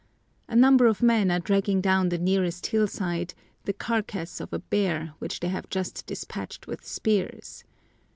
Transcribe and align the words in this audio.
A 0.47 0.55
number 0.55 0.87
of 0.87 1.03
men 1.03 1.29
are 1.29 1.39
dragging 1.39 1.79
down 1.79 2.09
the 2.09 2.17
nearest 2.17 2.65
hillside 2.65 3.35
the 3.65 3.71
carcass 3.73 4.39
of 4.39 4.51
a 4.51 4.57
bear 4.57 5.13
which 5.19 5.41
they 5.41 5.49
have 5.49 5.69
just 5.69 6.07
despatched 6.07 6.65
with 6.65 6.83
spears. 6.83 7.63